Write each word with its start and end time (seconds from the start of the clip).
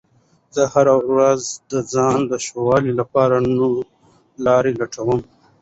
زه 0.55 0.63
هره 0.73 0.95
ورځ 1.11 1.41
د 1.71 1.73
ځان 1.93 2.17
د 2.31 2.33
ښه 2.45 2.57
والي 2.67 2.91
لپاره 2.99 3.35
نوې 3.59 3.83
لارې 4.45 4.71
لټوم 4.79 5.19